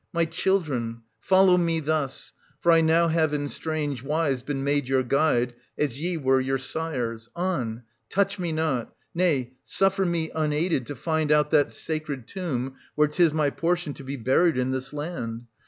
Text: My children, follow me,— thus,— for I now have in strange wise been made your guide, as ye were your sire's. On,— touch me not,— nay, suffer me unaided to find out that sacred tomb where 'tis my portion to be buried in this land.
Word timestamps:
My 0.11 0.25
children, 0.25 1.03
follow 1.19 1.59
me,— 1.59 1.79
thus,— 1.79 2.33
for 2.59 2.71
I 2.71 2.81
now 2.81 3.07
have 3.09 3.35
in 3.35 3.47
strange 3.49 4.01
wise 4.01 4.41
been 4.41 4.63
made 4.63 4.87
your 4.87 5.03
guide, 5.03 5.53
as 5.77 6.01
ye 6.01 6.17
were 6.17 6.41
your 6.41 6.57
sire's. 6.57 7.29
On,— 7.35 7.83
touch 8.09 8.39
me 8.39 8.51
not,— 8.51 8.95
nay, 9.13 9.53
suffer 9.63 10.03
me 10.03 10.31
unaided 10.33 10.87
to 10.87 10.95
find 10.95 11.31
out 11.31 11.51
that 11.51 11.71
sacred 11.71 12.25
tomb 12.27 12.77
where 12.95 13.07
'tis 13.07 13.31
my 13.31 13.51
portion 13.51 13.93
to 13.93 14.03
be 14.03 14.15
buried 14.17 14.57
in 14.57 14.71
this 14.71 14.91
land. 14.91 15.43